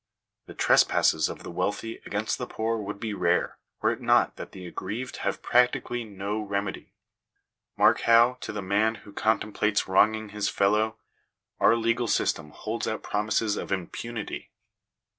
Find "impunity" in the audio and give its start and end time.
13.71-14.49